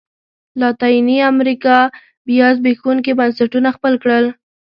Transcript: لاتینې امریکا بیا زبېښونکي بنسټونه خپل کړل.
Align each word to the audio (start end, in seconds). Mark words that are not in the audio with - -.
لاتینې 0.59 1.17
امریکا 1.31 1.77
بیا 2.27 2.47
زبېښونکي 2.57 3.11
بنسټونه 3.19 3.69
خپل 3.77 3.93
کړل. 4.03 4.25